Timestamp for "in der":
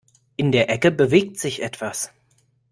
0.35-0.67